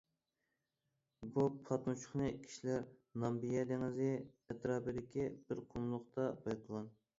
بۇ 1.35 1.43
پاتمىچۇقنى 1.67 2.31
كىشىلەر 2.47 2.89
نامىبىيە 3.25 3.67
دېڭىز 3.73 4.01
ئەتراپىدىكى 4.09 5.29
بىر 5.45 5.65
قۇملۇقتا 5.71 6.29
بايقىغان. 6.45 6.93